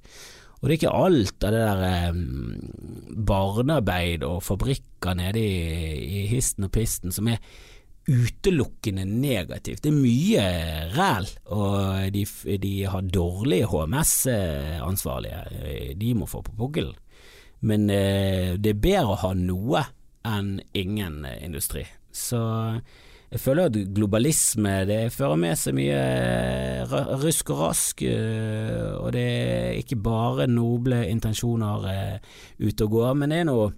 [0.61, 2.17] Og det er ikke alt av det der
[3.29, 7.41] barnearbeid og fabrikker nede i, i histen og pisten som er
[8.09, 9.83] utelukkende negativt.
[9.85, 10.47] Det er mye
[10.95, 12.25] ræl, og de,
[12.63, 15.45] de har dårlige HMS-ansvarlige.
[16.01, 16.97] De må få på pukkelen.
[17.61, 19.85] Men eh, det er bedre å ha noe
[20.25, 21.85] enn ingen industri.
[22.13, 22.41] Så
[23.31, 29.13] jeg føler at globalisme det fører med seg mye eh, rusk og rask, eh, og
[29.15, 32.17] det er ikke bare noble intensjoner eh,
[32.59, 33.69] ute og går, men det er noe,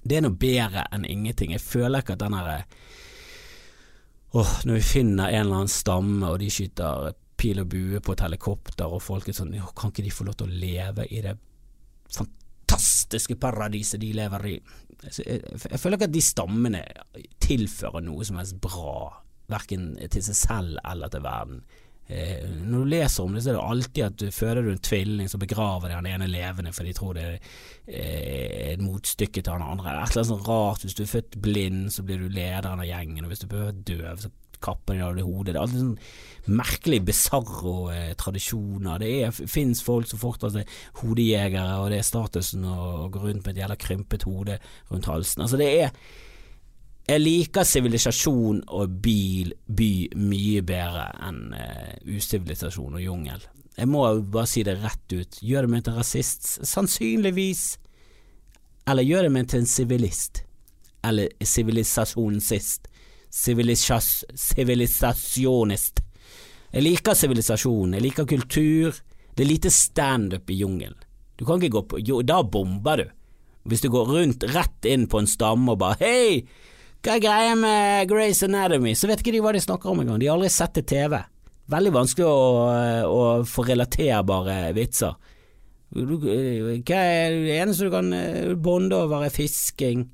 [0.00, 1.52] det er noe bedre enn ingenting.
[1.52, 2.56] Jeg føler ikke at den herre
[4.32, 8.14] Åh, når vi finner en eller annen stamme, og de skyter pil og bue på
[8.14, 11.22] et helikopter, og folk er sånn Kan ikke de få lov til å leve i
[11.24, 11.34] det
[12.14, 14.54] fantastiske paradiset de lever i?
[15.00, 16.82] Jeg, jeg, jeg føler ikke at de stammene
[17.42, 21.64] tilfører noe som helst bra, verken til seg selv eller til verden.
[22.10, 24.82] Eh, når du leser om det, så er det alltid at du føder du en
[24.82, 27.36] tvilling, så begraver de han ene levende, for de tror det er
[27.86, 29.92] eh, et motstykke til han andre.
[29.92, 30.86] Et eller annet sånt rart.
[30.86, 33.76] Hvis du er født blind, så blir du lederen av gjengen, og hvis du er
[33.76, 35.54] døv, så kapper de deg hodet.
[35.54, 39.00] Det er alltid sånn merkelig bisarro eh, tradisjoner.
[39.00, 43.54] Det fins folk som fortsatt er hodejegere, og det er statusen å gå rundt med
[43.54, 44.58] et jævla krympet hode
[44.90, 45.46] rundt halsen.
[45.46, 45.94] Altså, det er
[47.08, 53.40] jeg liker sivilisasjon og bil, by mye bedre enn uh, usivilisasjon og jungel.
[53.76, 55.38] Jeg må bare si det rett ut.
[55.40, 56.42] Gjør det meg til rasist?
[56.68, 57.78] Sannsynligvis.
[58.90, 60.34] Eller gjør det meg til en sivilist.
[61.06, 62.80] Eller sivilisasjonsist.
[63.30, 65.96] Sivilisasjonist.
[66.70, 68.88] Jeg liker sivilisasjon, jeg liker kultur.
[69.34, 70.98] Det er lite standup i jungelen.
[71.38, 73.06] Du kan ikke gå på Jo, da bomber du.
[73.64, 76.46] Hvis du går rundt rett inn på en stamme og bare Hei!
[77.00, 78.92] Hva er greia med Grace Anatomy?
[78.94, 80.20] Så vet ikke de hva de snakker om engang.
[80.20, 81.16] De har aldri sett det TV.
[81.70, 82.40] Veldig vanskelig å,
[83.08, 85.16] å få relaterbare vitser.
[85.90, 90.04] Hva er det eneste du kan eh, bonde over, er fisking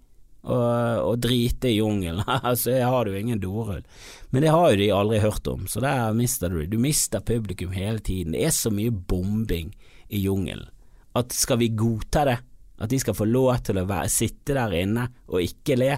[0.46, 0.62] og,
[1.10, 2.22] og drite i jungelen.
[2.48, 3.82] altså, jeg har jo ingen dorull.
[4.30, 7.74] Men det har jo de aldri hørt om, så der mister du Du mister publikum
[7.76, 8.36] hele tiden.
[8.36, 9.74] Det er så mye bombing
[10.06, 10.70] i jungelen
[11.16, 12.36] at skal vi godta det?
[12.76, 15.94] At de skal få lov til å være, sitte der inne og ikke le?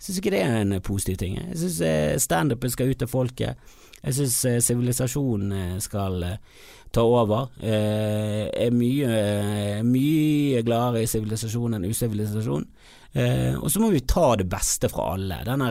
[0.00, 1.36] Syns ikke det er en positiv ting.
[1.36, 3.72] Jeg syns eh, standupen skal ut til folket.
[4.00, 6.24] Jeg syns eh, sivilisasjonen eh, skal
[6.90, 7.50] ta over.
[7.62, 9.10] Jeg er mye,
[9.86, 12.64] mye gladere i sivilisasjon enn usivilisasjon.
[13.60, 15.38] Og så må vi ta det beste fra alle.
[15.46, 15.62] Den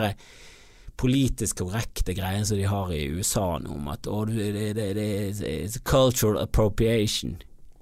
[1.00, 7.36] politisk korrekte greien som de har i USA nå, om at det er cultural appropriation.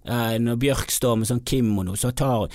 [0.08, 2.46] Uh, når Bjørk står med sånn kimono, så tar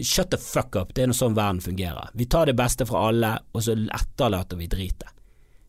[0.00, 2.08] Shut the fuck up, det er noe sånn verden fungerer.
[2.16, 5.10] Vi tar det beste fra alle, og så etterlater vi dritet.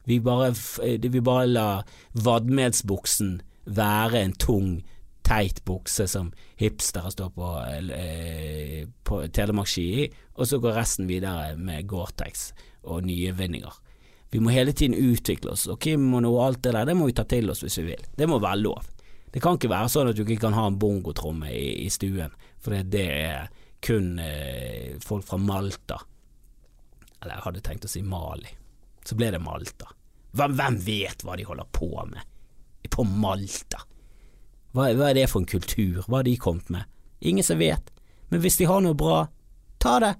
[0.08, 0.54] Vi bare,
[0.84, 4.84] eh, vi bare lar vadmelsbuksen være en tung,
[5.24, 7.50] teit bukse som hipstere står på,
[7.96, 12.52] eh, på telemarkski i, og så går resten videre med Gore-Tex
[12.84, 13.72] og nye vinninger.
[14.32, 17.14] Vi må hele tiden utvikle oss, og kimono og alt det der, det må vi
[17.14, 18.06] ta til oss hvis vi vil.
[18.18, 18.93] Det må være lov.
[19.34, 22.36] Det kan ikke være sånn at du ikke kan ha en bongotromme i, i stuen,
[22.62, 23.48] for det er
[23.84, 25.98] kun eh, folk fra Malta.
[27.22, 28.52] Eller jeg hadde tenkt å si Mali.
[29.04, 29.90] Så ble det Malta.
[30.38, 32.30] Hvem, hvem vet hva de holder på med
[32.94, 33.82] på Malta?
[34.74, 36.04] Hva, hva, er det for en kultur?
[36.06, 36.90] Hva har de kommet med?
[37.26, 37.90] Ingen som vet.
[38.30, 39.24] Men hvis de har noe bra,
[39.82, 40.14] ta det.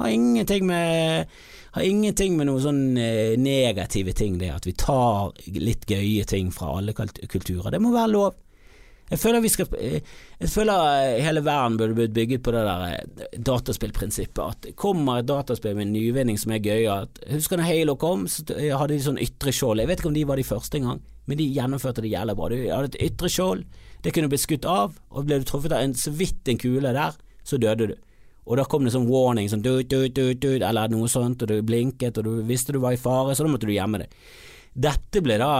[0.00, 1.28] Har ingenting med
[1.72, 6.50] har ingenting med noen sånn eh, negative ting det at vi tar litt gøye ting
[6.52, 7.70] fra alle kulturer.
[7.72, 8.34] Det må være lov.
[9.08, 10.04] Jeg føler, skal, eh,
[10.40, 14.42] jeg føler eh, hele verden burde blitt bygget på det der dataspillprinsippet.
[14.44, 18.28] At kommer et dataspill med en nyvinning som er gøy at, Husker da Halo kom,
[18.28, 19.80] så hadde de sånn ytre skjold.
[19.80, 22.52] Jeg vet ikke om de var de første engang, men de gjennomførte det jævlig bra.
[22.52, 23.64] De hadde et ytre skjold,
[24.04, 26.92] det kunne blitt skutt av, og ble du truffet av en så vidt en kule
[27.00, 27.16] der,
[27.48, 28.00] så døde du.
[28.42, 31.50] Og da kom det sånn warning, sånn du, du, du, du, eller noe sånt, og
[31.50, 34.16] du blinket, og du visste du var i fare, så da måtte du gjemme deg.
[34.72, 35.52] Dette ble da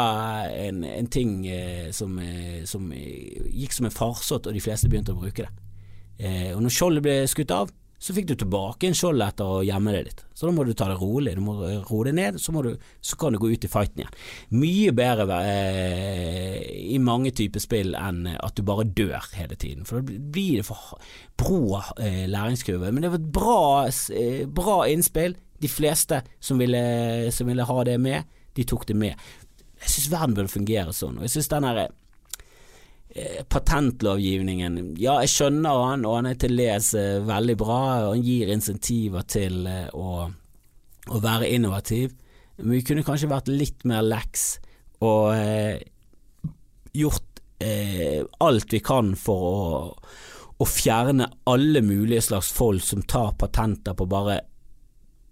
[0.48, 5.14] en, en ting eh, som, eh, som, gikk som en farsott, og de fleste begynte
[5.14, 5.52] å bruke det.
[6.22, 7.70] Eh, og når skjoldet ble skutt av,
[8.02, 10.24] så fikk du tilbake en skjold etter å gjemme deg litt.
[10.34, 13.18] Så da må du ta det rolig, du må roe det ned, så, du, så,
[13.20, 14.16] kan du gå ut i fighten igjen.
[14.58, 16.56] Mye bedre eh,
[16.96, 20.66] i mange typer spill enn at du bare dør hele tiden, for da blir det
[20.66, 20.98] for
[21.38, 22.90] brå eh, læringskurve.
[22.90, 23.62] Men det var et bra,
[24.18, 25.38] eh, bra innspill.
[25.62, 26.82] De fleste som ville,
[27.30, 28.26] som ville, ha det med,
[28.58, 29.30] de tok det med.
[29.78, 31.98] Jeg syns verden burde fungere sånn, og jeg syns den herre eh,
[33.52, 38.24] patentlovgivningen Ja, jeg skjønner han, og han er til les eh, veldig bra, og han
[38.24, 40.28] gir insentiver til eh, å,
[41.10, 42.14] å, være innovativ.
[42.58, 44.46] Men vi kunne kanskje vært litt mer leks
[45.02, 45.82] og eh,
[46.96, 49.58] gjort eh, alt vi kan for å,
[50.62, 54.40] å fjerne alle mulige slags folk som tar patenter på bare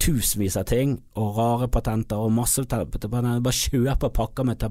[0.00, 3.10] tusenvis av ting, og rare patenter og masse patenter.
[3.12, 4.64] Bare kjøper pakker med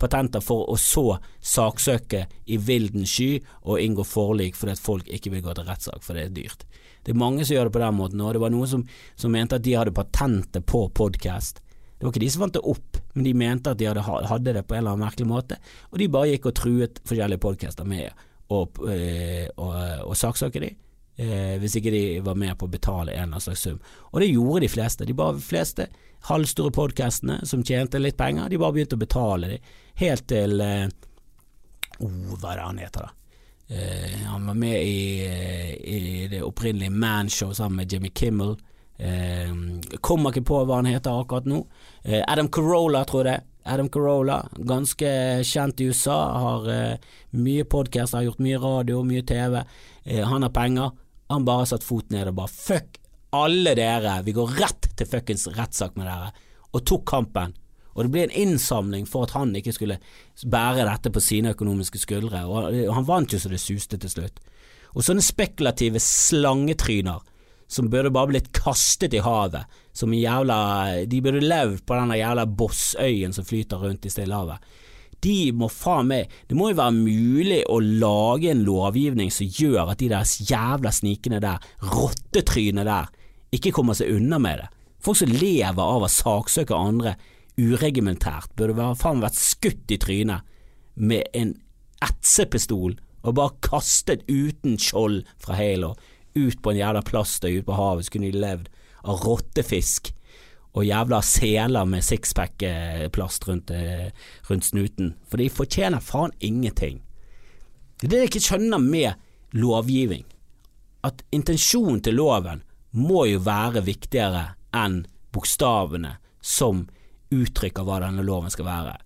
[0.00, 5.34] patenter for å så saksøke i vilden sky og inngå forlik fordi at folk ikke
[5.34, 6.64] vil gå til rettssak, for det er dyrt.
[7.04, 9.32] Det er mange som gjør det på den måten, og det var noen som, som
[9.32, 11.62] mente at de hadde patentet på podkast.
[12.00, 14.52] Det var ikke de som fant det opp, men de mente at de hadde, hadde,
[14.56, 15.60] det på en eller annen merkelig måte,
[15.92, 20.72] og de bare gikk og truet forskjellige podcaster med å øh, saksøke de
[21.20, 23.78] eh, hvis ikke de var med på å betale en eller annen slags sum.
[24.10, 25.06] Og det gjorde de fleste.
[25.08, 25.88] De bare fleste
[26.30, 29.60] halvstore podkastene som tjente litt penger, de bare begynte å betale de,
[30.02, 30.88] helt til eh,
[32.00, 33.16] oh, Hva er det han heter, da?
[33.70, 38.56] Eh, han var med i, eh, i det opprinnelige Manshow sammen med Jimmy Kimmel.
[38.98, 39.52] Eh,
[40.04, 41.62] kommer ikke på hva han heter akkurat nå.
[42.02, 43.46] Eh, Adam Carolla, tror jeg.
[43.64, 45.10] Adam Carolla, ganske
[45.44, 49.62] kjent i USA, har eh, mye podkast, har gjort mye radio, mye TV.
[50.04, 50.90] Eh, han har penger.
[51.30, 52.98] Han bare satt foten ned og bare fuck
[53.30, 56.32] alle dere, vi går rett til fuckings rettssak med dere,
[56.74, 57.52] og tok kampen.
[57.94, 60.00] Og det ble en innsamling for at han ikke skulle
[60.50, 64.42] bære dette på sine økonomiske skuldre, og han vant jo så det suste til slutt.
[64.96, 67.22] Og sånne spekulative slangetryner
[67.70, 72.46] som burde bare blitt kastet i havet, som jævla De burde levd på denne jævla
[72.46, 74.58] bossøyen som flyter rundt i Stillehavet
[75.24, 79.92] de må faen meg Det må jo være mulig å lage en lovgivning som gjør
[79.92, 83.10] at de der jævla snikene der, rottetrynet der,
[83.54, 84.68] ikke kommer seg unna med det.
[85.00, 87.16] Folk som lever av å saksøke andre
[87.60, 90.46] uregimentært, burde være, faen vært skutt i trynet
[91.00, 91.54] med en
[92.04, 95.94] etsepistol og bare kastet uten skjold fra Halo
[96.36, 98.70] ut på en jævla plaster ute på havet, så kunne de levd
[99.02, 100.12] av rottefisk
[100.72, 104.10] og jævla seler med sixpack-plast rundt, eh,
[104.50, 107.02] rundt, snuten, for de fortjener faen ingenting.
[108.00, 109.12] Det er det jeg ikke skjønner med
[109.52, 110.24] lovgivning,
[111.04, 114.44] at intensjonen til loven må jo være viktigere
[114.76, 116.86] enn bokstavene som
[117.30, 118.96] uttrykker hva denne loven skal være.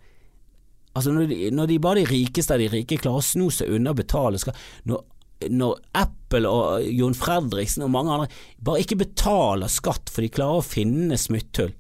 [0.95, 3.73] Altså når de, når de bare de rikeste av de rike klarer å sno seg
[3.75, 4.55] unna å betale, skal,
[4.87, 5.03] når
[5.51, 8.29] når Apple og Jon Fredriksen og mange andre
[8.65, 11.75] bare ikke betaler skatt for de klarer å finne smutthull,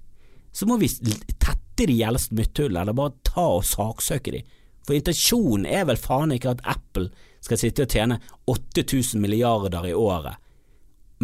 [0.54, 4.44] så må vi tette de gjeldende smutthullene, eller bare ta og saksøke de.
[4.86, 7.08] For intensjonen er vel faen ikke at Apple
[7.44, 10.38] skal sitte og tjene 8000 milliarder i året,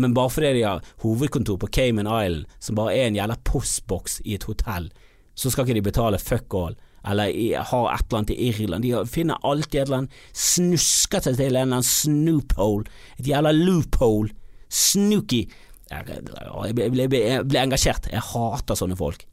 [0.01, 4.21] men bare fordi de har hovedkontor på Cayman Island, som bare er en jævla postboks
[4.25, 4.89] i et hotell,
[5.35, 7.33] så skal ikke de betale fuck all eller
[7.71, 8.85] har et eller annet i Irland.
[8.85, 12.87] De finner alltid et eller annet, snusker seg til en eller annen snoophole,
[13.19, 14.35] et jævla loophole,
[14.71, 15.49] snooky
[15.91, 19.25] Jeg, blir engasjert, jeg hater sånne folk.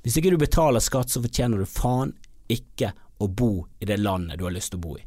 [0.00, 2.14] Hvis ikke du betaler skatt, så fortjener du faen
[2.48, 5.04] ikke å bo i det landet du har lyst til å bo i.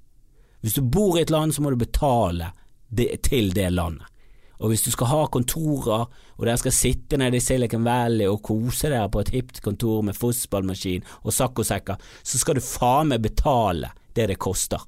[0.61, 2.51] Hvis du bor i et land, så må du betale
[2.93, 4.05] det, til det landet.
[4.61, 6.05] Og hvis du skal ha kontorer,
[6.37, 10.03] og dere skal sitte nede i Silicon Valley og kose dere på et hipt kontor
[10.05, 14.83] med fotballmaskin og saccosekker, så skal du faen meg betale det det koster.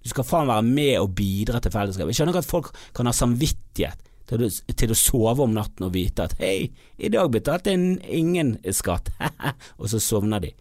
[0.00, 2.12] Du skal faen være med og bidra til fellesskapet.
[2.12, 4.46] Jeg skjønner ikke at folk kan ha samvittighet til
[4.78, 9.10] til å sove om natten og vite at hei, i dag betalte jeg ingen skatt,
[9.80, 10.52] og så sovner de.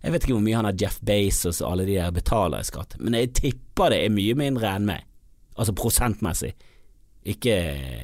[0.00, 2.66] Jeg vet ikke hvor mye han har Jeff Bezos og alle de der betaler i
[2.66, 5.06] skatt, men jeg tipper det er mye mindre enn meg,
[5.54, 6.54] altså prosentmessig.
[7.28, 7.54] Ikke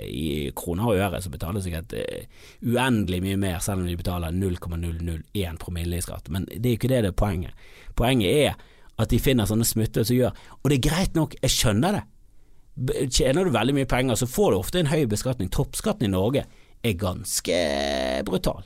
[0.05, 4.35] i kroner og øre, så betaler sikkert uh, uendelig mye mer, selv om de betaler
[4.37, 6.29] 0,001 promille i skatt.
[6.33, 7.65] Men det er jo ikke det det er poenget.
[7.97, 8.61] Poenget er
[9.01, 12.05] at de finner sånne smutter som gjør Og det er greit nok, jeg skjønner det.
[13.09, 15.49] Tjener du veldig mye penger, så får du ofte en høy beskatning.
[15.53, 16.45] Toppskatten i Norge
[16.85, 17.61] er ganske
[18.29, 18.65] brutal.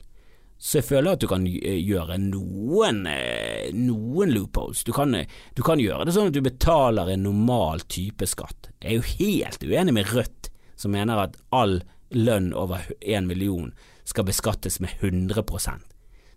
[0.61, 4.85] Så jeg føler at du kan gjøre noen, eh, noen loopholes.
[4.85, 5.16] Du kan,
[5.57, 8.68] du kan, gjøre det sånn at du betaler en normal type skatt.
[8.83, 11.81] Jeg er jo helt uenig med Rødt, som mener at all
[12.13, 13.73] lønn over én million
[14.04, 15.90] skal beskattes med 100%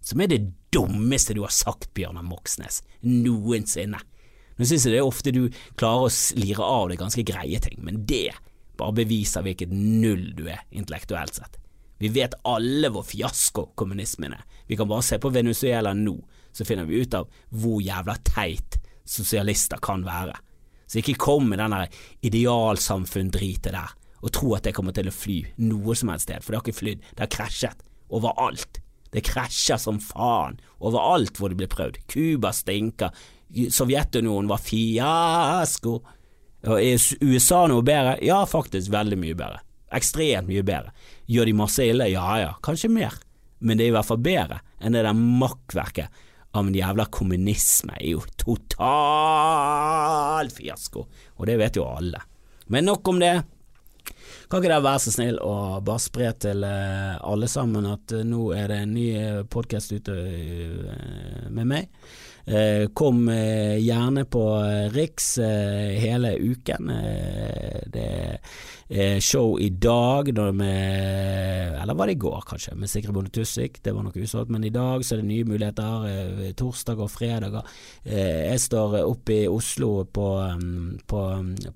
[0.03, 0.41] som er det
[0.73, 4.01] dummeste du har sagt, Bjørnar Moxnes, noensinne.
[4.57, 5.45] Nå synes jeg det er ofte du
[5.79, 8.33] klarer å lire av deg ganske greie ting, men det
[8.77, 11.57] bare beviser hvilket null du er intellektuelt sett.
[12.01, 14.45] Vi vet alle hvor fiasko kommunismen er.
[14.67, 16.15] Vi kan bare se på Venezuela nå,
[16.51, 20.35] så finner vi ut av hvor jævla teit sosialister kan være.
[20.87, 21.75] Så ikke kom med den
[22.27, 26.53] idealsamfunn-dritet der, og tro at det kommer til å fly noe som helst sted, for
[26.53, 28.79] det har ikke flydd, det har krasjet overalt.
[29.13, 31.99] Det krasjer som faen overalt hvor det blir prøvd.
[32.09, 33.13] Cuba stinker.
[33.69, 35.99] Sovjetunionen var fiasko.
[36.63, 38.17] Er USA noe bedre?
[38.25, 39.61] Ja, faktisk veldig mye bedre.
[39.93, 40.91] Ekstremt mye bedre.
[41.29, 42.05] Gjør de masse ille?
[42.11, 43.13] Ja ja, kanskje mer.
[43.63, 46.07] Men det er i hvert fall bedre enn det der makkverket
[46.53, 47.93] av en jævla kommunisme.
[47.97, 48.89] er jo total
[50.53, 52.21] fiasko, og det vet jo alle.
[52.67, 53.43] Men nok om det.
[54.49, 58.21] Kan ikke dere være så snill å bare spre til uh, alle sammen at uh,
[58.27, 60.13] nå er det en ny uh, podkast ute
[61.49, 61.87] med meg.
[62.93, 64.41] kom gjerne på
[64.91, 66.89] Riks hele uken.
[67.87, 68.37] det er
[69.19, 73.79] show i dag, med, eller var det i går kanskje, med Sigrid Bonde Tusvik.
[73.83, 76.53] Det var nok usolgt, men i dag så er det nye muligheter.
[76.57, 77.63] torsdag og fredager.
[78.03, 81.21] jeg står oppe i Oslo på, um, på,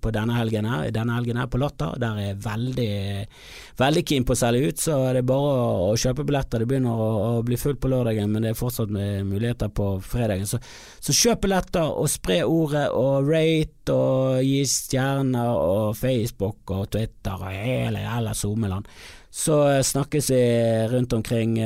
[0.01, 1.95] på, denne helgen her, denne helgen her på Latter.
[1.97, 3.27] Der er veldig,
[3.79, 5.55] veldig keen på å selge ut, så det er bare
[5.87, 6.61] å, kjøpe billetter.
[6.61, 10.47] Det begynner å, å, bli fullt på lørdagen, men det er fortsatt muligheter på fredagen.
[10.49, 10.59] Så,
[10.99, 16.96] så kjøp billetter og spre ordet og rate og gi stjerner og Facebook og Twitter
[17.33, 18.87] og hele jævla SoMeland.
[19.31, 20.41] Så snakkes vi
[20.93, 21.57] rundt omkring.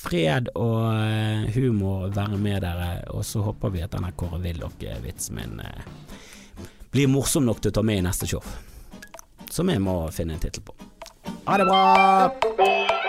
[0.00, 5.60] fred og humor være med dere, og så håper vi at denne Kåre Willoch-vitsen min
[6.90, 8.40] blir morsom nok til å ta med i neste show
[9.50, 10.74] som jeg må finne en tittel på.
[11.44, 12.99] Ha det bra!